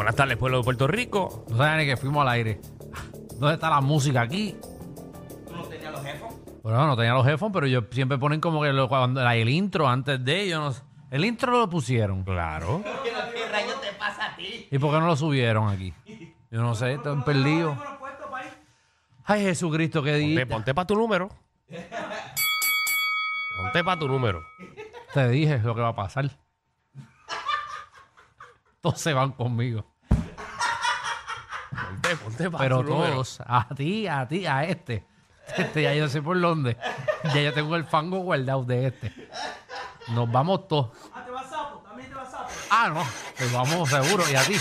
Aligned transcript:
Buenas 0.00 0.16
tardes, 0.16 0.38
pueblo 0.38 0.56
de 0.58 0.64
Puerto 0.64 0.86
Rico. 0.86 1.44
No 1.50 1.58
saben 1.58 1.76
ni 1.80 1.84
que 1.84 1.94
fuimos 1.98 2.22
al 2.22 2.28
aire. 2.30 2.58
¿Dónde 3.38 3.56
está 3.56 3.68
la 3.68 3.82
música 3.82 4.22
aquí? 4.22 4.56
¿Tú 5.46 5.54
no 5.54 5.64
tenías 5.64 5.92
los 5.92 6.02
headphones? 6.02 6.36
Bueno, 6.62 6.86
no 6.86 6.96
tenía 6.96 7.12
los 7.12 7.26
headphones, 7.26 7.52
pero 7.52 7.66
ellos 7.66 7.84
siempre 7.90 8.16
ponen 8.16 8.40
como 8.40 8.62
que 8.62 8.72
lo- 8.72 8.88
cuando 8.88 9.20
el 9.28 9.48
intro 9.50 9.86
antes 9.86 10.24
de 10.24 10.40
ellos. 10.40 10.58
No 10.58 10.72
sé. 10.72 10.82
el 11.10 11.22
intro 11.26 11.52
lo 11.52 11.68
pusieron. 11.68 12.24
Claro. 12.24 12.82
¿Y 14.70 14.78
por 14.78 14.90
qué 14.94 15.00
no 15.00 15.06
lo 15.06 15.16
subieron 15.16 15.68
aquí? 15.68 15.92
Yo 16.50 16.62
no 16.62 16.74
sé, 16.74 16.94
están 16.94 17.22
perdidos. 17.22 17.76
Ay, 19.26 19.42
Jesucristo, 19.42 20.02
qué 20.02 20.12
Ponte, 20.12 20.26
día. 20.26 20.46
ponte 20.48 20.74
para 20.74 20.86
tu 20.86 20.96
número. 20.96 21.28
Ponte 21.68 21.90
para 23.84 24.00
tu 24.00 24.08
número. 24.08 24.42
Te 25.12 25.28
dije 25.28 25.58
lo 25.58 25.74
que 25.74 25.82
va 25.82 25.88
a 25.88 25.94
pasar. 25.94 26.30
Todos 28.80 29.00
se 29.00 29.12
van 29.12 29.32
conmigo. 29.32 29.84
Ponte, 31.70 32.16
ponte 32.16 32.50
para 32.50 32.64
Pero 32.64 32.82
tu 32.82 32.90
número. 32.90 33.12
todos, 33.12 33.40
a 33.46 33.68
ti, 33.74 34.06
a 34.06 34.26
ti, 34.26 34.46
a 34.46 34.64
este. 34.64 35.06
Este 35.56 35.82
ya 35.82 35.94
yo 35.94 36.08
sé 36.08 36.22
por 36.22 36.40
dónde. 36.40 36.76
Ya 37.34 37.40
yo 37.42 37.52
tengo 37.52 37.76
el 37.76 37.84
fango 37.84 38.18
guardado 38.20 38.64
de 38.64 38.86
este. 38.86 39.12
Nos 40.08 40.30
vamos 40.30 40.68
todos. 40.68 40.90
Ah, 41.12 41.24
¿te 41.24 41.30
vas 41.30 41.48
sapo? 41.50 41.78
¿También 41.80 42.08
te 42.08 42.14
vas 42.14 42.30
sapo? 42.30 42.48
Ah, 42.70 42.88
no. 42.88 43.04
Pues 43.36 43.52
vamos 43.52 43.88
seguro. 43.88 44.24
Y 44.30 44.34
a 44.34 44.42
ti. 44.44 44.56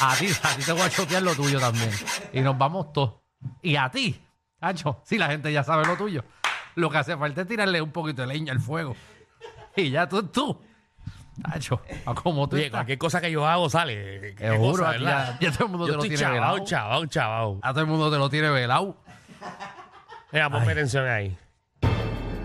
A 0.00 0.16
ti, 0.16 0.28
a 0.42 0.56
ti 0.56 0.62
te 0.64 0.72
voy 0.72 0.82
a 0.82 0.90
chotear 0.90 1.22
lo 1.22 1.34
tuyo 1.34 1.60
también. 1.60 1.90
Y 2.32 2.40
nos 2.40 2.58
vamos 2.58 2.92
todos. 2.92 3.14
Y 3.62 3.76
a 3.76 3.88
ti, 3.90 4.20
Hacho, 4.60 5.00
si 5.04 5.18
la 5.18 5.26
gente 5.28 5.52
ya 5.52 5.62
sabe 5.62 5.84
lo 5.86 5.96
tuyo. 5.96 6.24
Lo 6.74 6.90
que 6.90 6.98
hace 6.98 7.16
falta 7.16 7.42
es 7.42 7.46
tirarle 7.48 7.80
un 7.82 7.92
poquito 7.92 8.22
de 8.22 8.28
leña 8.28 8.52
al 8.52 8.60
fuego. 8.60 8.96
Y 9.76 9.90
ya 9.90 10.08
tú, 10.08 10.22
tú. 10.24 10.60
Hacho, 11.42 11.80
a 12.06 12.14
como 12.14 12.48
tú 12.48 12.54
Oye, 12.56 12.66
estás. 12.66 12.78
cualquier 12.78 12.98
cosa 12.98 13.20
que 13.20 13.30
yo 13.30 13.46
hago 13.46 13.68
sale. 13.68 14.34
Qué 14.36 14.48
Seguro, 14.50 14.84
cosa, 14.84 14.90
aquí 14.90 15.04
¿verdad? 15.04 15.36
ya- 15.40 15.50
ya 15.50 15.52
todo 15.56 15.64
el 15.64 15.70
mundo 15.72 15.86
yo 15.86 15.92
te 15.92 15.96
lo 15.96 16.02
estoy 16.04 16.08
tiene 16.16 16.22
chavao, 16.22 16.52
velado. 16.54 16.64
chavao, 16.66 17.06
chavao. 17.06 17.58
A 17.62 17.70
todo 17.72 17.80
el 17.80 17.86
mundo 17.88 18.10
te 18.10 18.18
lo 18.18 18.30
tiene 18.30 18.50
velado. 18.50 18.96
Mira, 20.32 20.48
ponme 20.50 20.72
atención 20.72 21.06
ahí. 21.08 21.36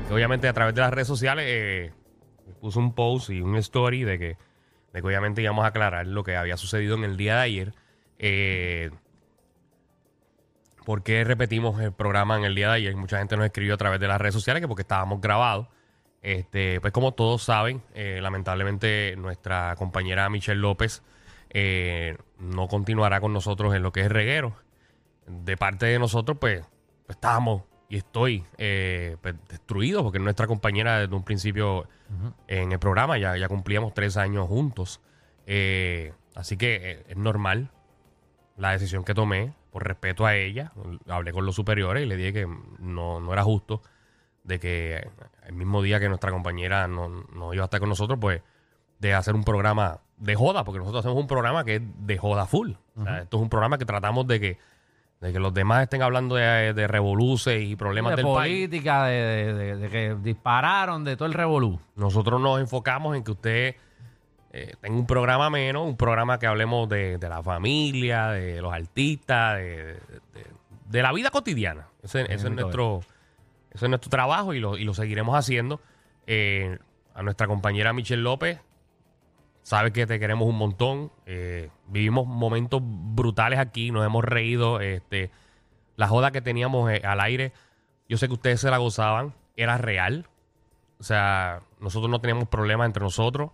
Que 0.08 0.14
obviamente 0.14 0.48
a 0.48 0.54
través 0.54 0.74
de 0.74 0.82
las 0.82 0.92
redes 0.92 1.08
sociales 1.08 1.46
eh, 1.48 1.94
puso 2.62 2.80
un 2.80 2.94
post 2.96 3.30
y 3.30 3.42
un 3.42 3.56
story 3.58 4.04
de 4.04 4.18
que, 4.18 4.38
de 4.94 5.02
que 5.02 5.08
obviamente 5.08 5.42
íbamos 5.44 5.66
a 5.66 5.68
aclarar 5.68 6.08
lo 6.08 6.24
que 6.24 6.36
había 6.36 6.58
sucedido 6.58 6.96
en 6.96 7.04
el 7.04 7.16
día 7.16 7.36
de 7.36 7.42
ayer. 7.42 7.74
Eh, 8.18 8.90
¿Por 10.86 11.04
qué 11.04 11.24
repetimos 11.24 11.80
el 11.82 11.94
programa 11.94 12.38
en 12.38 12.44
el 12.46 12.56
día 12.56 12.70
de 12.70 12.74
ayer? 12.76 12.96
Mucha 12.96 13.20
gente 13.20 13.38
nos 13.38 13.46
escribió 13.46 13.76
a 13.76 13.78
través 13.78 14.00
de 14.00 14.08
las 14.08 14.20
redes 14.20 14.34
sociales 14.34 14.62
que 14.62 14.68
porque 14.68 14.82
estábamos 14.82 15.22
grabados. 15.22 15.68
Este, 16.22 16.82
pues 16.82 16.92
como 16.92 17.14
todos 17.14 17.44
saben, 17.44 17.82
eh, 17.94 18.20
lamentablemente 18.22 19.16
nuestra 19.18 19.76
compañera 19.78 20.30
Michelle 20.30 20.60
López 20.60 21.02
eh, 21.50 22.18
no 22.38 22.68
continuará 22.68 23.22
con 23.22 23.34
nosotros 23.34 23.74
en 23.74 23.84
lo 23.84 23.92
que 23.92 24.02
es 24.02 24.10
reguero. 24.10 24.56
De 25.28 25.58
parte 25.58 25.86
de 25.86 26.00
nosotros, 26.00 26.38
pues, 26.40 26.66
pues, 27.06 27.16
estábamos 27.16 27.64
y 27.88 27.98
estoy 27.98 28.44
eh, 28.58 29.18
pues, 29.22 29.36
destruido 29.48 30.04
porque 30.04 30.18
es 30.18 30.24
nuestra 30.24 30.48
compañera 30.48 31.00
desde 31.00 31.16
un 31.16 31.24
principio 31.24 31.88
en 32.48 32.72
el 32.72 32.80
programa. 32.80 33.18
Ya, 33.18 33.38
ya 33.38 33.48
cumplíamos 33.48 33.94
tres 33.94 34.18
años 34.18 34.48
juntos. 34.48 35.02
Eh, 35.46 36.14
así 36.36 36.58
que 36.58 37.04
es 37.08 37.18
normal 37.18 37.72
la 38.58 38.72
decisión 38.72 39.04
que 39.04 39.14
tomé 39.14 39.54
por 39.72 39.88
respeto 39.88 40.26
a 40.26 40.36
ella. 40.36 40.72
Hablé 41.08 41.32
con 41.32 41.46
los 41.46 41.56
superiores 41.56 42.04
y 42.04 42.06
le 42.06 42.16
dije 42.16 42.34
que 42.34 42.48
no, 42.80 43.20
no 43.20 43.34
era 43.34 43.44
justo 43.44 43.82
de 44.50 44.60
que 44.60 45.08
el 45.46 45.54
mismo 45.54 45.82
día 45.82 46.00
que 46.00 46.10
nuestra 46.10 46.32
compañera 46.32 46.88
no, 46.88 47.08
no 47.08 47.54
iba 47.54 47.64
a 47.64 47.66
estar 47.66 47.80
con 47.80 47.88
nosotros, 47.90 48.18
pues 48.20 48.42
de 49.00 49.14
hacer 49.14 49.34
un 49.36 49.44
programa 49.46 50.00
de 50.18 50.36
joda, 50.36 50.66
porque 50.66 50.80
nosotros 50.80 51.06
hacemos 51.06 51.22
un 51.22 51.28
programa 51.28 51.64
que 51.64 51.76
es 51.76 51.82
de 52.00 52.18
joda 52.18 52.46
full. 52.46 52.72
O 52.98 53.04
sea, 53.04 53.20
esto 53.20 53.38
es 53.38 53.44
un 53.44 53.50
programa 53.50 53.78
que 53.78 53.86
tratamos 53.86 54.28
de 54.28 54.40
que, 54.42 54.58
de 55.22 55.32
que 55.32 55.40
los 55.40 55.54
demás 55.54 55.84
estén 55.84 56.02
hablando 56.02 56.36
de, 56.36 56.74
de 56.74 56.88
revoluces 56.88 57.62
y 57.64 57.76
problemas 57.78 58.12
de 58.12 58.16
del 58.18 58.26
política, 58.26 59.06
de, 59.06 59.14
de- 59.14 59.54
de- 59.54 59.76
de 59.78 59.90
que 59.90 60.16
dispararon, 60.22 61.04
de 61.06 61.16
todo 61.16 61.28
el 61.28 61.34
revolú. 61.34 61.80
Nosotros 61.96 62.42
nos 62.42 62.60
enfocamos 62.60 63.16
en 63.16 63.24
que 63.24 63.32
usted 63.32 63.76
eh, 64.52 64.74
tenga 64.82 64.98
un 64.98 65.06
programa 65.06 65.50
menos, 65.50 65.86
un 65.86 65.96
programa 65.96 66.40
que 66.40 66.48
hablemos 66.48 66.90
de, 66.90 67.18
de 67.18 67.30
la 67.30 67.42
familia, 67.44 68.30
de 68.30 68.62
los 68.62 68.74
artistas, 68.74 69.58
de, 69.58 71.02
la 71.02 71.14
vida 71.14 71.30
cotidiana. 71.30 71.88
Ese, 72.04 72.22
ese 72.24 72.34
es 72.48 72.52
nuestro, 72.52 73.02
es 73.86 73.90
nuestro 73.90 74.10
trabajo 74.10 74.54
y 74.54 74.60
lo, 74.60 74.78
y 74.78 74.84
lo 74.84 74.94
seguiremos 74.94 75.36
haciendo. 75.36 75.82
Eh, 76.28 76.78
a 77.14 77.24
nuestra 77.24 77.48
compañera 77.48 77.92
Michelle 77.92 78.22
López, 78.22 78.60
sabe 79.64 79.92
que 79.92 80.08
te 80.08 80.20
queremos 80.20 80.48
un 80.48 80.58
montón. 80.58 81.12
Eh, 81.26 81.70
vivimos 81.88 82.26
momentos 82.28 82.82
brutales 82.84 83.60
aquí, 83.60 83.92
nos 83.92 84.06
hemos 84.06 84.24
reído. 84.24 84.80
Este, 84.80 85.32
la 85.96 86.08
joda 86.08 86.32
que 86.32 86.42
teníamos 86.42 86.92
eh, 86.92 87.02
al 87.04 87.20
aire, 87.20 87.52
yo 88.08 88.18
sé 88.18 88.28
que 88.28 88.34
ustedes 88.34 88.62
se 88.62 88.72
la 88.72 88.78
gozaban, 88.78 89.34
era 89.56 89.78
real. 89.78 90.28
O 91.00 91.04
sea, 91.04 91.62
nosotros 91.80 92.10
no 92.10 92.20
teníamos 92.20 92.48
problemas 92.48 92.88
entre 92.88 93.04
nosotros, 93.04 93.52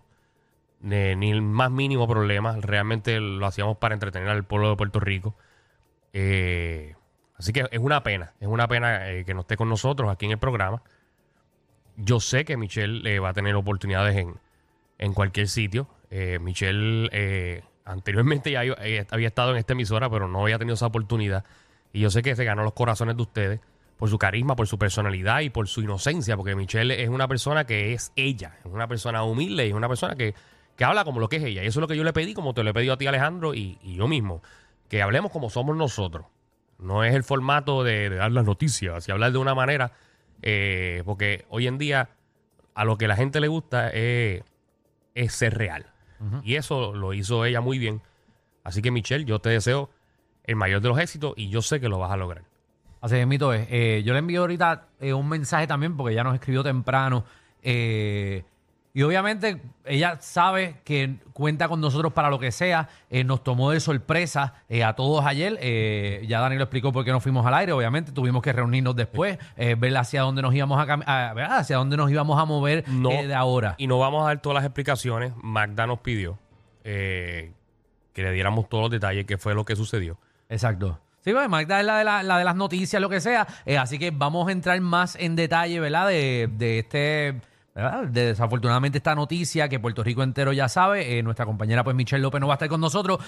ni, 0.80 1.14
ni 1.16 1.30
el 1.30 1.42
más 1.42 1.70
mínimo 1.70 2.06
problema. 2.08 2.56
Realmente 2.60 3.20
lo 3.20 3.44
hacíamos 3.46 3.76
para 3.78 3.94
entretener 3.94 4.28
al 4.28 4.44
pueblo 4.44 4.70
de 4.70 4.76
Puerto 4.76 5.00
Rico. 5.00 5.36
Eh, 6.12 6.94
así 7.38 7.52
que 7.52 7.66
es 7.70 7.80
una 7.80 8.02
pena, 8.02 8.32
es 8.40 8.48
una 8.48 8.68
pena 8.68 9.10
eh, 9.10 9.24
que 9.24 9.34
no 9.34 9.40
esté 9.40 9.56
con 9.56 9.68
nosotros 9.68 10.10
aquí 10.10 10.26
en 10.26 10.32
el 10.32 10.38
programa. 10.38 10.82
Yo 11.96 12.20
sé 12.20 12.44
que 12.44 12.56
Michelle 12.56 13.08
eh, 13.10 13.18
va 13.18 13.30
a 13.30 13.32
tener 13.32 13.54
oportunidades 13.54 14.16
en, 14.16 14.34
en 14.98 15.14
cualquier 15.14 15.48
sitio. 15.48 15.88
Eh, 16.10 16.38
Michelle 16.40 17.08
eh, 17.12 17.62
anteriormente 17.84 18.50
ya 18.50 18.60
había 18.60 19.28
estado 19.28 19.52
en 19.52 19.58
esta 19.58 19.72
emisora, 19.72 20.10
pero 20.10 20.28
no 20.28 20.42
había 20.42 20.58
tenido 20.58 20.74
esa 20.74 20.86
oportunidad. 20.86 21.44
Y 21.92 22.00
yo 22.00 22.10
sé 22.10 22.22
que 22.22 22.36
se 22.36 22.44
ganó 22.44 22.62
los 22.64 22.74
corazones 22.74 23.16
de 23.16 23.22
ustedes 23.22 23.60
por 23.96 24.10
su 24.10 24.18
carisma, 24.18 24.56
por 24.56 24.66
su 24.66 24.78
personalidad 24.78 25.40
y 25.40 25.50
por 25.50 25.68
su 25.68 25.80
inocencia, 25.80 26.36
porque 26.36 26.54
Michelle 26.54 27.02
es 27.02 27.08
una 27.08 27.26
persona 27.28 27.64
que 27.64 27.94
es 27.94 28.12
ella, 28.14 28.56
es 28.62 28.70
una 28.70 28.86
persona 28.86 29.22
humilde 29.22 29.66
y 29.66 29.70
es 29.70 29.74
una 29.74 29.88
persona 29.88 30.16
que, 30.16 30.34
que 30.76 30.84
habla 30.84 31.04
como 31.04 31.18
lo 31.18 31.28
que 31.28 31.36
es 31.36 31.44
ella. 31.44 31.64
Y 31.64 31.66
eso 31.66 31.80
es 31.80 31.82
lo 31.82 31.88
que 31.88 31.96
yo 31.96 32.04
le 32.04 32.12
pedí, 32.12 32.34
como 32.34 32.52
te 32.52 32.62
lo 32.62 32.70
he 32.70 32.74
pedido 32.74 32.92
a 32.92 32.98
ti, 32.98 33.06
Alejandro, 33.06 33.54
y 33.54 33.78
yo 33.82 34.06
mismo, 34.06 34.42
que 34.90 35.00
hablemos 35.00 35.32
como 35.32 35.48
somos 35.48 35.76
nosotros. 35.76 36.26
No 36.78 37.04
es 37.04 37.14
el 37.14 37.24
formato 37.24 37.84
de, 37.84 38.10
de 38.10 38.16
dar 38.16 38.32
las 38.32 38.44
noticias 38.44 39.08
y 39.08 39.12
hablar 39.12 39.32
de 39.32 39.38
una 39.38 39.54
manera, 39.54 39.92
eh, 40.42 41.02
porque 41.04 41.44
hoy 41.48 41.66
en 41.66 41.78
día 41.78 42.10
a 42.74 42.84
lo 42.84 42.98
que 42.98 43.08
la 43.08 43.16
gente 43.16 43.40
le 43.40 43.48
gusta 43.48 43.88
es 43.90 44.42
es 45.14 45.32
ser 45.32 45.56
real. 45.56 45.86
Y 46.42 46.54
eso 46.56 46.94
lo 46.94 47.12
hizo 47.14 47.44
ella 47.44 47.60
muy 47.60 47.78
bien. 47.78 48.02
Así 48.64 48.82
que 48.82 48.90
Michelle, 48.90 49.24
yo 49.24 49.38
te 49.38 49.48
deseo 49.50 49.90
el 50.44 50.56
mayor 50.56 50.80
de 50.80 50.88
los 50.88 50.98
éxitos 50.98 51.32
y 51.36 51.48
yo 51.48 51.62
sé 51.62 51.80
que 51.80 51.88
lo 51.88 51.98
vas 51.98 52.10
a 52.10 52.16
lograr. 52.16 52.44
Así 53.00 53.16
es, 53.16 53.26
mito 53.26 53.52
es. 53.52 53.66
Eh, 53.70 54.02
yo 54.04 54.12
le 54.12 54.18
envío 54.18 54.42
ahorita 54.42 54.88
eh, 55.00 55.12
un 55.12 55.28
mensaje 55.28 55.66
también 55.66 55.96
porque 55.96 56.12
ella 56.12 56.24
nos 56.24 56.34
escribió 56.34 56.62
temprano. 56.62 57.24
eh, 57.62 58.44
y 58.98 59.02
obviamente 59.02 59.60
ella 59.84 60.16
sabe 60.22 60.76
que 60.82 61.16
cuenta 61.34 61.68
con 61.68 61.82
nosotros 61.82 62.14
para 62.14 62.30
lo 62.30 62.38
que 62.38 62.50
sea. 62.50 62.88
Eh, 63.10 63.24
nos 63.24 63.44
tomó 63.44 63.70
de 63.70 63.78
sorpresa 63.78 64.54
eh, 64.70 64.82
a 64.84 64.94
todos 64.94 65.26
ayer. 65.26 65.58
Eh, 65.60 66.24
ya 66.26 66.40
Dani 66.40 66.56
lo 66.56 66.62
explicó 66.62 66.92
por 66.92 67.04
qué 67.04 67.12
nos 67.12 67.22
fuimos 67.22 67.44
al 67.44 67.52
aire. 67.52 67.72
Obviamente 67.72 68.10
tuvimos 68.10 68.40
que 68.42 68.54
reunirnos 68.54 68.96
después, 68.96 69.36
ver 69.56 69.96
hacia 69.98 70.22
dónde 70.22 70.40
nos 70.40 70.54
íbamos 70.54 70.78
a, 70.78 70.92
a- 70.94 71.34
¿verdad? 71.34 71.58
hacia 71.58 71.76
dónde 71.76 71.98
nos 71.98 72.10
íbamos 72.10 72.40
a 72.40 72.46
mover 72.46 72.84
No, 72.88 73.10
de 73.10 73.34
ahora. 73.34 73.74
Y 73.76 73.86
no 73.86 73.98
vamos 73.98 74.22
a 74.24 74.28
dar 74.28 74.40
todas 74.40 74.54
las 74.54 74.64
explicaciones. 74.64 75.32
Magda 75.42 75.86
nos 75.86 75.98
pidió 76.00 76.38
que 76.82 77.52
le 78.22 78.32
diéramos 78.32 78.66
todos 78.70 78.84
los 78.84 78.90
detalles, 78.90 79.26
qué 79.26 79.36
fue 79.36 79.54
lo 79.54 79.66
que 79.66 79.76
sucedió. 79.76 80.16
Exacto. 80.48 80.98
Sí, 81.20 81.32
pues 81.32 81.48
Magda 81.50 81.80
es 81.80 81.84
la 81.86 81.98
de, 81.98 82.04
la, 82.04 82.22
la 82.22 82.38
de 82.38 82.44
las 82.44 82.56
noticias, 82.56 83.02
lo 83.02 83.08
que 83.10 83.20
sea. 83.20 83.46
Así 83.78 83.98
que 83.98 84.10
vamos 84.10 84.48
a 84.48 84.52
entrar 84.52 84.80
más 84.80 85.16
en 85.16 85.36
detalle, 85.36 85.80
¿verdad? 85.80 86.08
De, 86.08 86.48
de 86.50 86.78
este. 86.78 87.40
Desafortunadamente 88.10 88.98
esta 88.98 89.14
noticia 89.14 89.68
que 89.68 89.78
Puerto 89.78 90.02
Rico 90.02 90.22
entero 90.22 90.52
ya 90.52 90.68
sabe. 90.68 91.18
Eh, 91.18 91.22
nuestra 91.22 91.44
compañera, 91.44 91.84
pues 91.84 91.94
Michelle 91.94 92.22
López, 92.22 92.40
no 92.40 92.46
va 92.46 92.54
a 92.54 92.56
estar 92.56 92.68
con 92.68 92.80
nosotros. 92.80 93.18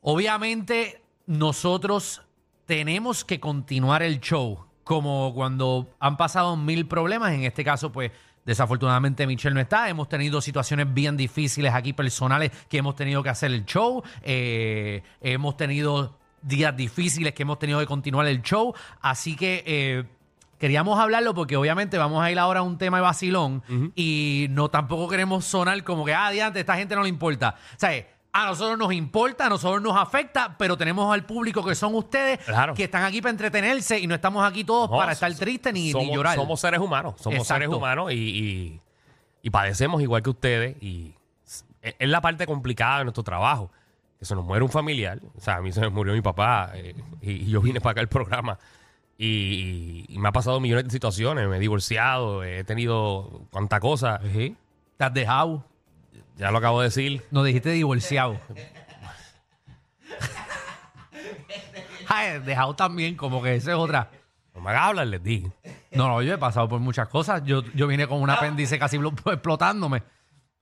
Obviamente, 0.00 1.02
nosotros 1.26 2.22
tenemos 2.66 3.24
que 3.24 3.40
continuar 3.40 4.02
el 4.02 4.20
show. 4.20 4.66
Como 4.84 5.34
cuando 5.34 5.94
han 6.00 6.16
pasado 6.16 6.56
mil 6.56 6.86
problemas. 6.86 7.32
En 7.32 7.44
este 7.44 7.64
caso, 7.64 7.92
pues. 7.92 8.10
Desafortunadamente 8.44 9.26
Michelle 9.26 9.54
no 9.54 9.60
está. 9.60 9.90
Hemos 9.90 10.08
tenido 10.08 10.40
situaciones 10.40 10.94
bien 10.94 11.18
difíciles 11.18 11.74
aquí 11.74 11.92
personales 11.92 12.50
que 12.70 12.78
hemos 12.78 12.96
tenido 12.96 13.22
que 13.22 13.28
hacer 13.28 13.52
el 13.52 13.66
show. 13.66 14.02
Eh, 14.22 15.02
hemos 15.20 15.58
tenido 15.58 16.16
días 16.40 16.74
difíciles 16.74 17.34
que 17.34 17.42
hemos 17.42 17.58
tenido 17.58 17.78
que 17.78 17.84
continuar 17.84 18.26
el 18.26 18.40
show. 18.40 18.74
Así 19.02 19.36
que 19.36 19.62
eh, 19.66 20.04
queríamos 20.58 20.98
hablarlo 20.98 21.34
porque 21.34 21.56
obviamente 21.56 21.98
vamos 21.98 22.22
a 22.22 22.30
ir 22.30 22.38
ahora 22.38 22.60
a 22.60 22.62
un 22.62 22.78
tema 22.78 22.98
de 22.98 23.02
vacilón 23.02 23.62
y 23.94 24.46
no 24.50 24.68
tampoco 24.68 25.08
queremos 25.08 25.44
sonar 25.44 25.82
como 25.84 26.04
que, 26.04 26.14
ah, 26.14 26.30
diante, 26.30 26.60
esta 26.60 26.76
gente 26.76 26.94
no 26.96 27.02
le 27.02 27.08
importa. 27.08 27.54
O 27.76 27.78
sea, 27.78 28.06
a 28.32 28.46
nosotros 28.46 28.78
nos 28.78 28.92
importa, 28.92 29.46
a 29.46 29.48
nosotros 29.48 29.80
nos 29.82 29.96
afecta, 29.96 30.56
pero 30.58 30.76
tenemos 30.76 31.12
al 31.12 31.24
público 31.24 31.64
que 31.64 31.74
son 31.74 31.94
ustedes 31.94 32.38
Claro. 32.44 32.74
que 32.74 32.84
están 32.84 33.02
aquí 33.04 33.20
para 33.22 33.30
entretenerse 33.30 33.98
y 33.98 34.06
no 34.06 34.14
estamos 34.14 34.44
aquí 34.44 34.64
todos 34.64 34.90
No, 34.90 34.96
para 34.98 35.12
estar 35.12 35.32
tristes 35.34 35.72
ni, 35.72 35.84
ni 35.84 35.90
somos, 35.92 36.14
llorar. 36.14 36.36
Somos 36.36 36.60
seres 36.60 36.78
humanos, 36.80 37.14
somos 37.18 37.38
Exacto. 37.40 37.54
seres 37.62 37.68
humanos 37.74 38.12
y, 38.12 38.14
y- 38.16 38.80
y 39.42 39.50
padecemos 39.50 40.02
igual 40.02 40.22
que 40.22 40.30
ustedes. 40.30 40.76
Y 40.82 41.14
es, 41.46 41.64
es 41.98 42.08
la 42.08 42.20
parte 42.20 42.46
complicada 42.46 42.98
de 42.98 43.04
nuestro 43.04 43.22
trabajo. 43.22 43.70
Que 44.18 44.24
se 44.24 44.34
nos 44.34 44.44
muere 44.44 44.64
un 44.64 44.70
familiar. 44.70 45.20
O 45.36 45.40
sea, 45.40 45.56
a 45.56 45.60
mí 45.62 45.70
se 45.70 45.80
me 45.80 45.88
murió 45.90 46.12
mi 46.12 46.20
papá 46.20 46.72
eh, 46.74 46.94
y, 47.22 47.30
y 47.30 47.46
yo 47.50 47.60
vine 47.62 47.80
para 47.80 47.92
acá 47.92 48.00
al 48.00 48.08
programa. 48.08 48.58
Y, 49.20 50.04
y 50.08 50.18
me 50.18 50.28
ha 50.28 50.32
pasado 50.32 50.60
millones 50.60 50.84
de 50.84 50.90
situaciones. 50.90 51.48
Me 51.48 51.56
he 51.56 51.60
divorciado, 51.60 52.44
he 52.44 52.62
tenido 52.64 53.42
cuanta 53.50 53.80
cosa. 53.80 54.20
Te 54.20 54.56
has 55.04 55.12
dejado. 55.12 55.64
Ya 56.36 56.50
lo 56.52 56.58
acabo 56.58 56.80
de 56.80 56.86
decir. 56.86 57.24
Nos 57.32 57.44
dijiste 57.44 57.70
divorciado. 57.70 58.38
Ay, 62.06 62.38
dejado 62.40 62.74
también, 62.74 63.16
como 63.16 63.42
que 63.42 63.56
esa 63.56 63.72
es 63.72 63.76
otra. 63.76 64.10
No 64.54 64.60
me 64.60 64.70
hagas 64.70 64.82
hablar, 64.88 65.06
les 65.08 65.22
dije. 65.22 65.50
No, 65.92 66.08
no, 66.08 66.22
yo 66.22 66.34
he 66.34 66.38
pasado 66.38 66.68
por 66.68 66.80
muchas 66.80 67.08
cosas. 67.08 67.42
Yo, 67.44 67.62
yo 67.74 67.86
vine 67.86 68.06
con 68.06 68.20
un 68.22 68.30
apéndice 68.30 68.78
casi 68.78 68.96
blo- 68.98 69.12
explotándome. 69.32 70.02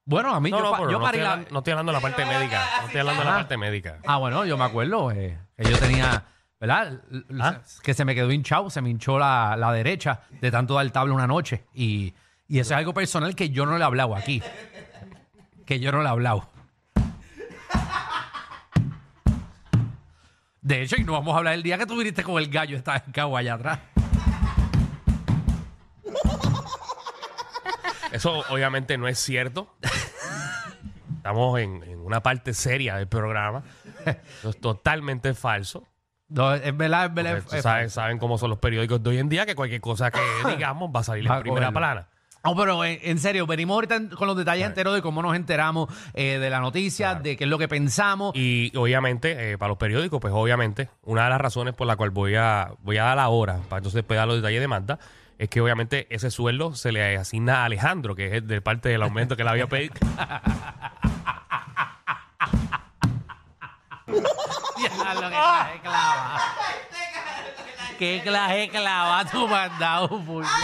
Bueno, 0.04 0.34
a 0.34 0.40
mí 0.40 0.50
No, 0.50 0.58
yo, 0.58 0.64
no, 0.64 0.70
pa- 0.70 0.76
pero 0.78 0.90
yo 0.90 0.98
no, 0.98 1.04
parí 1.04 1.18
estoy 1.18 1.24
la- 1.24 1.32
hablando, 1.32 1.50
no 1.52 1.58
estoy 1.58 1.70
hablando 1.72 1.92
de 1.92 1.98
la 1.98 2.02
parte 2.02 2.24
médica. 2.24 2.64
No 2.80 2.86
estoy 2.86 3.00
hablando 3.00 3.20
de 3.22 3.24
la 3.28 3.32
Ah. 3.34 3.38
parte 3.38 3.56
médica. 3.56 3.98
Ah, 4.06 4.16
bueno, 4.18 4.44
yo 4.44 4.56
me 4.56 4.64
acuerdo 4.64 5.10
eh, 5.12 5.38
que 5.56 5.70
yo 5.70 5.78
tenía, 5.78 6.24
¿verdad? 6.60 7.02
Ah. 7.38 7.60
Que 7.82 7.94
se 7.94 8.04
me 8.04 8.14
quedó 8.14 8.32
hinchado, 8.32 8.70
se 8.70 8.80
me 8.80 8.90
hinchó 8.90 9.18
la, 9.18 9.56
la 9.56 9.72
derecha 9.72 10.22
de 10.40 10.50
tanto 10.50 10.74
dar 10.74 10.90
tabla 10.90 11.14
una 11.14 11.26
noche. 11.26 11.66
Y, 11.74 12.14
y 12.48 12.58
eso 12.58 12.74
es 12.74 12.78
algo 12.78 12.94
personal 12.94 13.34
que 13.34 13.50
yo 13.50 13.66
no 13.66 13.76
le 13.76 13.80
he 13.80 13.84
hablado 13.84 14.14
aquí. 14.14 14.42
Que 15.64 15.80
yo 15.80 15.92
no 15.92 16.00
le 16.00 16.06
he 16.06 16.10
hablado. 16.10 16.48
De 20.60 20.82
hecho, 20.82 20.96
y 20.96 21.04
no 21.04 21.12
vamos 21.12 21.34
a 21.34 21.38
hablar 21.38 21.54
el 21.54 21.62
día 21.62 21.78
que 21.78 21.86
tú 21.86 21.96
viniste 21.96 22.24
con 22.24 22.42
el 22.42 22.48
gallo 22.48 22.76
esta 22.76 22.96
en 23.04 23.12
Cagua 23.12 23.40
allá 23.40 23.54
atrás. 23.54 23.78
Eso 28.10 28.44
obviamente 28.48 28.98
no 28.98 29.06
es 29.06 29.18
cierto. 29.18 29.76
Estamos 31.16 31.60
en, 31.60 31.82
en 31.84 32.00
una 32.00 32.20
parte 32.20 32.54
seria 32.54 32.96
del 32.96 33.06
programa. 33.06 33.62
Eso 34.38 34.50
es 34.50 34.60
totalmente 34.60 35.34
falso. 35.34 35.86
No, 36.28 36.52
es 36.54 36.76
verdad, 36.76 37.06
es 37.06 37.14
verdad. 37.14 37.42
Porque 37.44 37.58
es- 37.58 37.64
es 37.86 37.92
saben 37.92 38.18
cómo 38.18 38.36
son 38.38 38.50
los 38.50 38.58
periódicos 38.58 39.02
de 39.02 39.10
hoy 39.10 39.18
en 39.18 39.28
día, 39.28 39.46
que 39.46 39.54
cualquier 39.54 39.80
cosa 39.80 40.10
que 40.10 40.18
digamos 40.56 40.90
va 40.94 41.00
a 41.00 41.04
salir 41.04 41.30
Va 41.30 41.36
en 41.36 41.42
primera 41.42 41.66
cogerlo. 41.68 41.78
plana. 41.80 42.08
No, 42.44 42.54
pero 42.54 42.84
en, 42.84 43.00
en 43.02 43.18
serio, 43.18 43.44
venimos 43.46 43.74
ahorita 43.74 43.96
en- 43.96 44.08
con 44.08 44.28
los 44.28 44.36
detalles 44.36 44.66
enteros 44.66 44.94
de 44.94 45.02
cómo 45.02 45.20
nos 45.20 45.34
enteramos 45.34 45.88
eh, 46.14 46.38
de 46.38 46.48
la 46.50 46.60
noticia, 46.60 47.16
de 47.16 47.36
qué 47.36 47.42
es 47.44 47.50
lo 47.50 47.58
que 47.58 47.66
pensamos. 47.66 48.32
Y 48.36 48.72
obviamente, 48.76 49.52
eh, 49.52 49.58
para 49.58 49.68
los 49.70 49.78
periódicos, 49.78 50.20
pues 50.20 50.32
obviamente, 50.32 50.88
una 51.02 51.24
de 51.24 51.30
las 51.30 51.40
razones 51.40 51.74
por 51.74 51.86
la 51.88 51.96
cual 51.96 52.10
voy 52.10 52.36
a, 52.36 52.70
voy 52.82 52.98
a 52.98 53.04
dar 53.04 53.16
la 53.16 53.28
hora, 53.30 53.54
para 53.68 53.78
entonces 53.78 53.94
después 53.94 54.16
dar 54.16 54.28
los 54.28 54.36
detalles 54.36 54.60
de 54.60 54.68
Magda, 54.68 54.98
es 55.38 55.48
que 55.48 55.60
obviamente 55.60 56.06
ese 56.14 56.30
sueldo 56.30 56.74
se 56.76 56.92
le 56.92 57.16
asigna 57.16 57.62
a 57.62 57.64
Alejandro, 57.64 58.14
que 58.14 58.36
es 58.36 58.46
de 58.46 58.60
parte 58.60 58.88
del 58.90 59.02
aumento 59.02 59.36
que 59.36 59.42
le 59.44 59.50
había 59.50 59.66
pedido. 59.66 59.94
Ya, 64.78 65.14
lo 65.14 65.20
que 65.22 65.28
clase 65.28 65.80
clava. 65.82 66.40
¿Qué 67.98 68.20
clase 68.22 68.68
clava 68.68 69.24
tú 69.24 69.48
me 69.48 69.54
has 69.56 69.78
dado, 69.78 70.08
puño? 70.08 70.46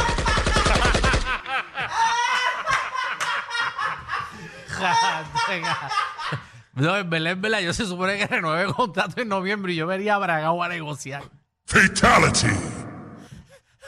No, 6.74 6.96
en 6.96 7.10
verdad, 7.10 7.32
en 7.32 7.40
verdad, 7.40 7.60
yo 7.60 7.72
se 7.74 7.86
supone 7.86 8.16
que 8.18 8.26
renueve 8.26 8.62
el 8.62 8.74
contrato 8.74 9.20
en 9.20 9.28
noviembre 9.28 9.72
y 9.72 9.76
yo 9.76 9.86
venía 9.86 10.14
a 10.14 10.18
Bragao 10.18 10.62
a 10.62 10.68
negociar. 10.68 11.22
Fatality. 11.66 12.48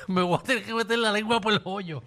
Me 0.07 0.21
voy 0.21 0.39
a 0.39 0.43
tener 0.43 0.65
que 0.65 0.75
meter 0.75 0.99
la 0.99 1.11
lengua 1.11 1.41
por 1.41 1.55
el 1.55 1.63
hoyo. 1.65 2.03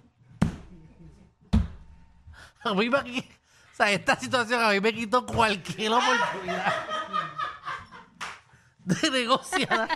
A 2.64 2.74
mí 2.74 2.90
me... 2.90 2.98
O 3.00 3.76
sea, 3.76 3.92
esta 3.92 4.16
situación 4.16 4.64
a 4.64 4.70
mí 4.70 4.80
me 4.80 4.94
quitó 4.94 5.26
cualquier 5.26 5.92
oportunidad 5.94 6.97
de 8.88 9.12
negociar. 9.12 9.90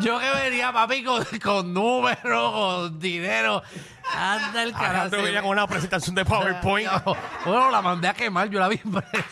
Yo 0.00 0.18
que 0.18 0.30
venía, 0.30 0.72
papi, 0.72 1.02
con, 1.02 1.24
con 1.42 1.72
números, 1.72 2.52
con 2.52 2.98
dinero. 2.98 3.62
Anda 4.14 4.62
el 4.62 4.72
carajo. 4.72 4.90
Alejandro 4.90 5.22
venía 5.22 5.42
con 5.42 5.50
una 5.50 5.66
presentación 5.66 6.14
de 6.14 6.24
PowerPoint. 6.24 6.90
Bueno, 7.44 7.70
la 7.70 7.80
mandé 7.80 8.08
a 8.08 8.14
quemar, 8.14 8.48
yo 8.50 8.60
la 8.60 8.68
vi 8.68 8.80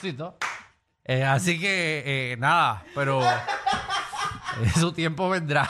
y 0.03 0.13
todo. 0.13 0.39
Eh, 1.05 1.23
así 1.23 1.61
que, 1.61 2.33
eh, 2.33 2.37
nada, 2.39 2.85
pero 2.95 3.23
eh, 3.23 4.71
su 4.79 4.93
tiempo 4.93 5.29
vendrá. 5.29 5.69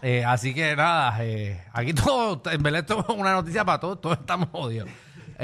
Eh, 0.00 0.24
así 0.24 0.52
que 0.52 0.74
nada, 0.74 1.16
eh, 1.20 1.64
aquí 1.72 1.94
todo, 1.94 2.42
en 2.50 2.62
verdad 2.62 2.80
esto 2.80 3.06
es 3.08 3.16
una 3.16 3.32
noticia 3.32 3.64
para 3.64 3.78
todos, 3.78 4.00
todos 4.00 4.18
estamos 4.18 4.48
jodidos. 4.50 4.88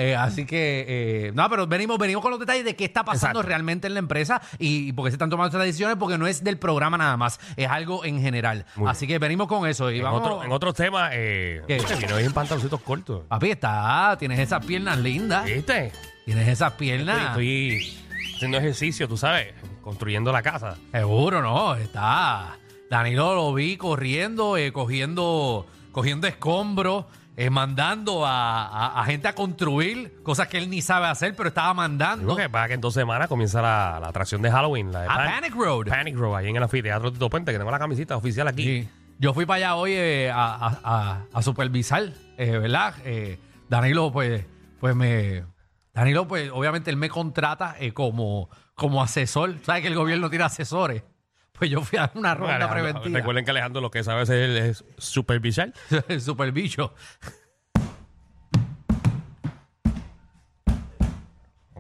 Eh, 0.00 0.14
así 0.14 0.46
que, 0.46 0.84
eh, 0.88 1.32
nada, 1.34 1.48
pero 1.48 1.66
venimos, 1.66 1.98
venimos 1.98 2.22
con 2.22 2.30
los 2.30 2.38
detalles 2.38 2.64
de 2.64 2.76
qué 2.76 2.84
está 2.84 3.04
pasando 3.04 3.40
Exacto. 3.40 3.48
realmente 3.48 3.86
en 3.88 3.94
la 3.94 3.98
empresa 3.98 4.40
y, 4.58 4.88
y 4.88 4.92
por 4.92 5.04
qué 5.04 5.10
se 5.10 5.16
están 5.16 5.28
tomando 5.28 5.48
estas 5.48 5.64
decisiones, 5.66 5.96
porque 5.98 6.16
no 6.16 6.26
es 6.28 6.44
del 6.44 6.56
programa 6.58 6.96
nada 6.96 7.16
más, 7.16 7.40
es 7.56 7.68
algo 7.68 8.04
en 8.04 8.20
general. 8.20 8.64
Muy 8.76 8.88
así 8.88 9.06
que 9.08 9.18
venimos 9.18 9.48
con 9.48 9.66
eso. 9.68 9.90
Y 9.90 9.98
En, 9.98 10.04
vamos, 10.04 10.20
otro, 10.22 10.44
en 10.44 10.52
otros 10.52 10.74
temas, 10.74 11.10
eh, 11.14 11.62
¿Qué? 11.66 11.80
oye, 11.80 11.96
vino 11.96 12.14
ahí 12.16 12.24
en 12.26 12.32
pantaloncitos 12.32 12.80
cortos. 12.80 13.24
Papi, 13.28 13.50
está, 13.50 14.16
tienes 14.18 14.38
esas 14.38 14.64
piernas 14.64 14.98
lindas, 14.98 15.44
¿Viste? 15.46 15.90
tienes 16.24 16.46
esas 16.48 16.72
Estoy, 16.72 16.86
piernas. 16.86 17.28
estoy 17.30 17.98
haciendo 18.36 18.58
ejercicio, 18.58 19.08
tú 19.08 19.16
sabes, 19.16 19.52
construyendo 19.82 20.30
la 20.30 20.42
casa. 20.42 20.76
Seguro, 20.92 21.42
no, 21.42 21.74
está. 21.74 22.56
Danilo 22.90 23.34
lo 23.34 23.52
vi 23.52 23.76
corriendo, 23.76 24.56
eh, 24.56 24.72
cogiendo, 24.72 25.66
cogiendo 25.92 26.26
escombros, 26.26 27.06
eh, 27.40 27.50
mandando 27.50 28.26
a, 28.26 28.66
a- 28.66 29.00
a 29.00 29.04
gente 29.04 29.28
a 29.28 29.35
construir 29.35 30.21
cosas 30.25 30.49
que 30.49 30.59
él 30.59 30.68
ni 30.68 30.83
sabe 30.83 31.07
hacer, 31.07 31.37
pero 31.37 31.50
estaba 31.50 31.73
mandando. 31.73 32.25
Digo 32.25 32.37
que 32.37 32.49
para 32.50 32.66
que 32.66 32.75
en 32.75 32.80
dos 32.80 32.95
semanas 32.95 33.28
comienza 33.28 33.62
la, 33.62 33.99
la 34.00 34.09
atracción 34.09 34.42
de 34.42 34.50
Halloween, 34.50 34.90
la 34.90 35.02
de 35.02 35.07
A 35.07 35.14
Pan- 35.14 35.30
Panic 35.35 35.54
Road. 35.54 35.87
Panic 35.87 36.16
Road, 36.16 36.37
ahí 36.37 36.49
en 36.49 36.57
el 36.57 36.62
anfiteatro 36.64 37.12
Tito 37.12 37.30
Puente, 37.30 37.52
que 37.52 37.59
tengo 37.59 37.71
la 37.71 37.78
camisita 37.78 38.16
oficial 38.16 38.49
aquí. 38.49 38.64
Sí. 38.64 38.88
Yo 39.21 39.35
fui 39.35 39.47
para 39.47 39.57
allá 39.57 39.75
hoy 39.76 39.92
eh, 39.95 40.30
a, 40.33 40.54
a- 40.54 40.80
a- 40.83 41.23
a 41.33 41.42
supervisar, 41.42 42.12
eh, 42.37 42.59
¿verdad? 42.59 42.95
Eh, 43.04 43.38
Danilo, 43.68 44.11
pues, 44.11 44.45
pues 44.80 44.97
me. 44.97 45.45
Danilo, 45.95 46.26
pues, 46.26 46.50
obviamente 46.52 46.90
él 46.90 46.97
me 46.97 47.09
contrata 47.09 47.76
eh, 47.78 47.92
como, 47.92 48.49
como 48.75 49.00
asesor. 49.02 49.54
¿Sabes 49.64 49.83
que 49.83 49.88
el 49.88 49.95
gobierno 49.97 50.28
tiene 50.30 50.45
asesores? 50.45 51.02
Pues 51.58 51.70
yo 51.70 51.82
fui 51.82 51.98
a 51.98 52.10
una 52.14 52.34
ronda 52.34 52.70
preventiva. 52.70 53.18
Recuerden 53.18 53.44
que 53.44 53.50
Alejandro 53.50 53.80
lo 53.80 53.90
que 53.90 54.04
sabe 54.04 54.22
es, 54.22 54.30
es 54.30 54.84
supervisar. 54.96 55.72
el 56.08 56.20
super 56.20 56.52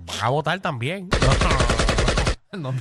van 0.08 0.24
a 0.24 0.28
votar 0.30 0.60
también. 0.60 1.08
No, 2.52 2.58
no, 2.58 2.72
no, 2.72 2.72
Nos 2.72 2.80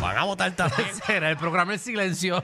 van 0.00 0.16
a 0.16 0.24
votar 0.24 0.52
también. 0.52 0.88
Será 1.06 1.30
el 1.30 1.36
programa 1.36 1.74
El 1.74 1.78
Silencio. 1.78 2.42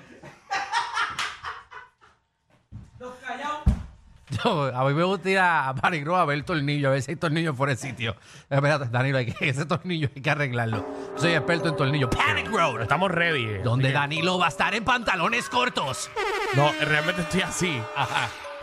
A 4.74 4.84
mí 4.84 4.94
me 4.94 5.04
gusta 5.04 5.30
ir 5.30 5.38
a 5.38 5.74
Parigro 5.80 6.16
a 6.16 6.24
ver 6.24 6.38
el 6.38 6.44
tornillo, 6.44 6.88
a 6.88 6.92
ver 6.92 7.02
si 7.02 7.12
hay 7.12 7.16
tornillos 7.16 7.56
por 7.56 7.70
el 7.70 7.76
sitio. 7.76 8.14
Espérate, 8.50 8.86
Danilo, 8.90 9.18
hay 9.18 9.26
que, 9.32 9.48
ese 9.48 9.64
tornillo 9.66 10.08
hay 10.14 10.22
que 10.22 10.30
arreglarlo. 10.30 10.86
Soy 11.16 11.32
experto 11.32 11.68
en 11.68 11.76
tornillos. 11.76 12.10
Panic 12.10 12.48
Road. 12.50 12.82
Estamos 12.82 13.10
ready. 13.10 13.44
eh. 13.44 13.60
Donde 13.64 13.92
Danilo 13.92 14.38
va 14.38 14.46
a 14.46 14.48
estar 14.50 14.74
en 14.74 14.84
pantalones 14.84 15.48
cortos. 15.48 16.10
No, 16.54 16.70
realmente 16.82 17.22
estoy 17.22 17.40
así. 17.42 17.80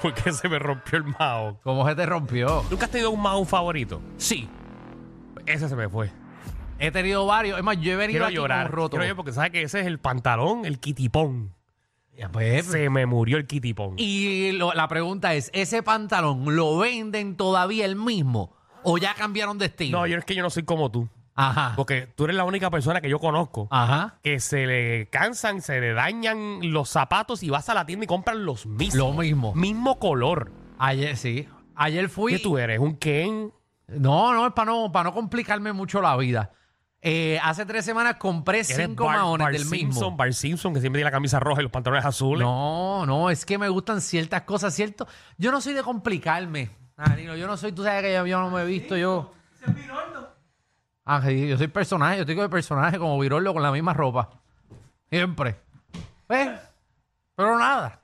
Porque 0.01 0.31
se 0.33 0.49
me 0.49 0.57
rompió 0.59 0.97
el 0.97 1.03
mouse. 1.05 1.57
¿Cómo 1.63 1.87
se 1.87 1.95
te 1.95 2.05
rompió? 2.05 2.63
¿Nunca 2.69 2.85
has 2.85 2.91
tenido 2.91 3.11
un 3.11 3.21
mouse 3.21 3.47
favorito? 3.47 4.01
Sí. 4.17 4.49
Ese 5.45 5.69
se 5.69 5.75
me 5.75 5.87
fue. 5.89 6.11
He 6.79 6.89
tenido 6.91 7.25
varios. 7.27 7.57
Es 7.59 7.63
más, 7.63 7.77
yo 7.79 7.91
he 7.91 7.95
venido 7.95 8.13
Quiero 8.19 8.25
aquí 8.25 8.35
con 8.35 8.43
llorar. 8.43 8.71
roto. 8.71 8.89
Quiero 8.91 9.03
llorar 9.03 9.15
porque 9.15 9.31
sabes 9.31 9.51
que 9.51 9.61
ese 9.61 9.81
es 9.81 9.85
el 9.85 9.99
pantalón, 9.99 10.65
el 10.65 10.79
kitipón. 10.79 11.53
Pues, 12.31 12.65
Se 12.67 12.89
me 12.89 13.05
murió 13.05 13.37
el 13.37 13.47
kitipón. 13.47 13.95
Y 13.97 14.51
lo- 14.53 14.73
la 14.73 14.87
pregunta 14.87 15.33
es, 15.33 15.49
¿ese 15.53 15.81
pantalón 15.83 16.55
lo 16.55 16.77
venden 16.77 17.35
todavía 17.35 17.85
el 17.85 17.95
mismo? 17.95 18.55
¿O 18.83 18.97
ya 18.97 19.13
cambiaron 19.15 19.57
de 19.57 19.65
estilo? 19.65 19.99
No, 19.99 20.07
yo 20.07 20.17
es 20.17 20.25
que 20.25 20.35
yo 20.35 20.43
no 20.43 20.49
soy 20.49 20.63
como 20.63 20.91
tú. 20.91 21.07
Ajá. 21.33 21.73
Porque 21.75 22.07
tú 22.15 22.25
eres 22.25 22.35
la 22.35 22.43
única 22.43 22.69
persona 22.69 22.99
que 23.01 23.09
yo 23.09 23.17
conozco 23.17 23.67
Ajá. 23.71 24.19
que 24.21 24.39
se 24.39 24.67
le 24.67 25.07
cansan, 25.09 25.61
se 25.61 25.79
le 25.79 25.93
dañan 25.93 26.59
los 26.73 26.89
zapatos 26.89 27.41
y 27.41 27.49
vas 27.49 27.69
a 27.69 27.73
la 27.73 27.85
tienda 27.85 28.03
y 28.03 28.07
compran 28.07 28.45
los 28.45 28.65
mismos. 28.65 28.95
Lo 28.95 29.13
mismo. 29.13 29.53
Mismo 29.55 29.97
color. 29.97 30.51
Ayer 30.77 31.15
sí. 31.17 31.47
Ayer 31.75 32.09
fui. 32.09 32.33
¿Qué 32.33 32.39
tú 32.39 32.57
eres? 32.57 32.79
¿Un 32.79 32.97
Ken? 32.97 33.51
No, 33.87 34.33
no, 34.33 34.45
es 34.47 34.53
para 34.53 34.71
no, 34.71 34.91
para 34.91 35.05
no 35.09 35.13
complicarme 35.13 35.73
mucho 35.73 36.01
la 36.01 36.15
vida. 36.17 36.51
Eh, 37.03 37.39
hace 37.41 37.65
tres 37.65 37.83
semanas 37.83 38.17
compré 38.17 38.59
¿Eres 38.59 38.75
cinco 38.75 39.05
Bart- 39.05 39.17
maones 39.17 39.45
Bart 39.45 39.53
del 39.53 39.63
Simpson, 39.67 39.87
mismo. 40.03 40.11
Bart 40.17 40.33
Simpson, 40.33 40.73
que 40.73 40.81
siempre 40.81 40.99
tiene 40.99 41.05
la 41.09 41.11
camisa 41.11 41.39
roja 41.39 41.61
y 41.61 41.63
los 41.63 41.71
pantalones 41.71 42.05
azules. 42.05 42.45
No, 42.45 43.05
no, 43.07 43.29
es 43.31 43.43
que 43.45 43.57
me 43.57 43.69
gustan 43.69 44.01
ciertas 44.01 44.43
cosas, 44.43 44.73
¿cierto? 44.75 45.07
Yo 45.37 45.51
no 45.51 45.61
soy 45.61 45.73
de 45.73 45.81
complicarme. 45.81 46.69
Danilo, 46.95 47.35
yo 47.35 47.47
no 47.47 47.57
soy, 47.57 47.71
tú 47.71 47.83
sabes 47.83 48.03
que 48.03 48.13
yo, 48.13 48.25
yo 48.27 48.39
no 48.39 48.51
me 48.51 48.61
he 48.61 48.65
visto, 48.65 48.95
yo. 48.95 49.33
Ah, 51.03 51.21
sí, 51.25 51.47
yo 51.47 51.57
soy 51.57 51.67
personaje, 51.67 52.17
yo 52.17 52.21
estoy 52.21 52.35
de 52.35 52.47
personaje 52.49 52.99
como 52.99 53.17
Viroldo 53.19 53.53
con 53.53 53.63
la 53.63 53.71
misma 53.71 53.93
ropa. 53.93 54.29
Siempre. 55.09 55.55
¿Ves? 56.29 56.51
Pero 57.35 57.57
nada. 57.57 57.99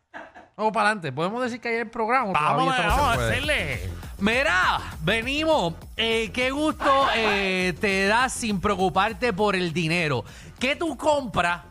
Vamos 0.57 0.73
para 0.73 0.87
adelante. 0.87 1.11
Podemos 1.11 1.43
decir 1.43 1.61
que 1.61 1.67
ayer 1.69 1.81
el 1.81 1.89
programa. 1.91 2.31
Vamos, 2.33 2.65
Todavía 2.65 2.71
esto 2.71 2.83
no 2.83 2.89
se 2.89 2.97
vamos 2.97 3.11
a 3.11 3.15
puede. 3.15 3.29
hacerle. 3.31 3.89
Mira, 4.19 4.79
venimos. 5.03 5.75
Eh, 5.95 6.31
qué 6.33 6.49
gusto 6.51 7.07
eh, 7.15 7.73
te 7.79 8.07
da 8.07 8.29
sin 8.29 8.59
preocuparte 8.59 9.31
por 9.31 9.55
el 9.55 9.73
dinero. 9.73 10.25
¿Qué 10.59 10.75
tú 10.75 10.97
compras? 10.97 11.63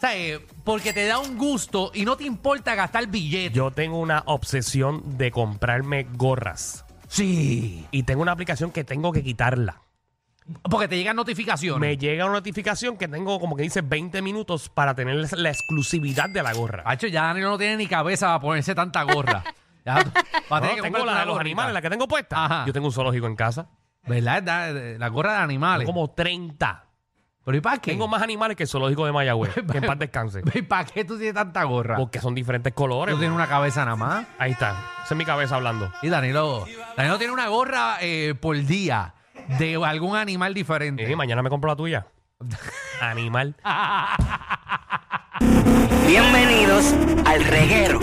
Sea, 0.00 0.16
eh, 0.16 0.40
porque 0.64 0.94
te 0.94 1.06
da 1.06 1.18
un 1.18 1.36
gusto 1.36 1.90
y 1.94 2.06
no 2.06 2.16
te 2.16 2.24
importa 2.24 2.74
gastar 2.74 3.06
billetes. 3.08 3.52
Yo 3.52 3.70
tengo 3.70 3.98
una 3.98 4.22
obsesión 4.26 5.18
de 5.18 5.30
comprarme 5.30 6.06
gorras. 6.14 6.86
Sí. 7.08 7.86
Y 7.90 8.04
tengo 8.04 8.22
una 8.22 8.32
aplicación 8.32 8.70
que 8.70 8.82
tengo 8.82 9.12
que 9.12 9.22
quitarla. 9.22 9.82
Porque 10.68 10.88
te 10.88 10.96
llegan 10.96 11.16
notificaciones. 11.16 11.80
Me 11.80 11.96
llega 11.98 12.24
una 12.24 12.34
notificación 12.34 12.96
que 12.96 13.08
tengo 13.08 13.38
como 13.38 13.56
que 13.56 13.62
dice 13.62 13.82
20 13.82 14.22
minutos 14.22 14.68
para 14.68 14.94
tener 14.94 15.28
la 15.36 15.50
exclusividad 15.50 16.30
de 16.30 16.42
la 16.42 16.54
gorra. 16.54 16.82
Hacho, 16.86 17.06
ya 17.06 17.24
Danilo 17.24 17.50
no 17.50 17.58
tiene 17.58 17.76
ni 17.76 17.86
cabeza 17.86 18.28
para 18.28 18.40
ponerse 18.40 18.74
tanta 18.74 19.02
gorra. 19.02 19.44
Ya, 19.84 19.96
tener 19.96 20.76
que 20.76 20.82
tengo 20.82 20.98
la 20.98 21.02
una 21.04 21.20
de 21.20 21.26
los 21.26 21.34
gorrita. 21.34 21.40
animales, 21.40 21.74
la 21.74 21.82
que 21.82 21.90
tengo 21.90 22.06
puesta. 22.08 22.44
Ajá. 22.44 22.64
Yo 22.66 22.72
tengo 22.72 22.86
un 22.88 22.92
zoológico 22.92 23.26
en 23.26 23.36
casa. 23.36 23.68
¿Verdad? 24.06 24.42
Da- 24.42 24.72
de- 24.72 24.98
La 24.98 25.08
gorra 25.08 25.32
de 25.32 25.38
animales. 25.38 25.86
Tengo 25.86 25.98
como 26.00 26.10
30. 26.14 26.84
¿Pero 27.44 27.56
y 27.56 27.60
para 27.62 27.78
qué? 27.78 27.92
Tengo 27.92 28.06
más 28.06 28.20
animales 28.22 28.56
que 28.56 28.64
el 28.64 28.68
zoológico 28.68 29.06
de 29.06 29.12
Mayagüez. 29.12 29.54
que 29.72 29.78
en 29.78 29.84
paz 29.86 29.98
descanse. 29.98 30.42
¿Y 30.54 30.62
para 30.62 30.84
qué 30.84 31.04
tú 31.04 31.16
tienes 31.16 31.34
tanta 31.34 31.64
gorra? 31.64 31.96
Porque 31.96 32.20
son 32.20 32.34
diferentes 32.34 32.72
colores. 32.74 33.14
Tú 33.14 33.18
tienes 33.18 33.34
una 33.34 33.46
cabeza 33.48 33.84
nada 33.84 33.96
más. 33.96 34.26
Ahí 34.38 34.52
está. 34.52 34.72
Esa 35.04 35.14
es 35.14 35.16
mi 35.16 35.24
cabeza 35.24 35.56
hablando. 35.56 35.90
Y 36.02 36.08
Danilo, 36.08 36.66
Danilo 36.96 37.18
tiene 37.18 37.32
una 37.32 37.48
gorra 37.48 37.96
eh, 38.00 38.34
por 38.38 38.56
día 38.56 39.14
de 39.58 39.74
algún 39.84 40.16
animal 40.16 40.52
diferente. 40.54 41.10
Eh, 41.10 41.16
mañana 41.16 41.42
me 41.42 41.48
compro 41.50 41.68
la 41.70 41.76
tuya. 41.76 42.06
Animal. 43.00 43.54
Bienvenidos 46.06 46.94
al 47.26 47.44
reguero. 47.44 48.00